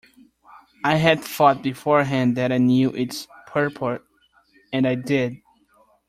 [0.83, 4.03] I had thought beforehand that I knew its purport,
[4.73, 5.37] and I did.